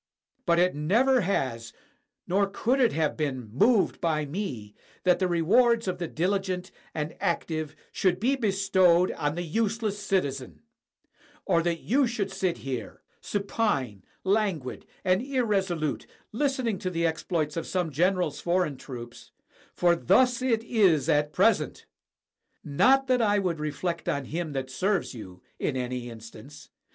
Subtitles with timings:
[0.47, 1.73] But it never has
[2.25, 6.71] nor could it have been moved by me that the re wards of the diHgent
[6.95, 10.63] and active should be bestowed on the useless citizen;
[11.45, 17.67] or that you should sit here, supine, languid, and irresolute, listening to the exploits of
[17.67, 19.29] some general's foreign troops,—
[19.75, 21.85] for thus it is at present.
[22.63, 26.69] Not that I would reflect on him that serves you, in any in stance.